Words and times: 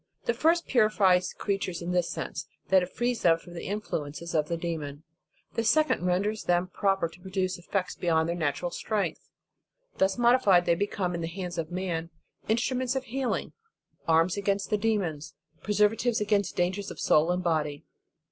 .The 0.25 0.33
first 0.33 0.65
purifies 0.65 1.31
creatures 1.31 1.79
in 1.79 1.91
this 1.91 2.09
sense, 2.09 2.47
that 2.69 2.81
it 2.81 2.87
frees 2.89 3.21
them 3.21 3.37
from 3.37 3.53
the 3.53 3.67
influences 3.67 4.33
of 4.33 4.47
the 4.47 4.57
demon. 4.57 5.03
The 5.53 5.63
second 5.63 6.03
renders 6.07 6.45
them 6.45 6.69
proper 6.73 7.07
to 7.07 7.19
produce 7.21 7.59
effects 7.59 7.93
beyond 7.93 8.27
their 8.27 8.35
natural 8.35 8.71
strength. 8.71 9.29
Thus 9.99 10.17
modified, 10.17 10.65
they 10.65 10.73
become, 10.73 11.13
in 11.13 11.21
the 11.21 11.27
hands 11.27 11.59
of 11.59 11.69
man, 11.69 12.09
instruments 12.47 12.95
of 12.95 13.03
healing, 13.03 13.53
arms 14.07 14.37
against 14.37 14.71
the 14.71 14.77
demons, 14.79 15.35
preservatives 15.61 16.19
against 16.19 16.55
dangers 16.55 16.89
of 16.89 16.99
soul 16.99 17.29
and 17.31 17.43
body. 17.43 17.83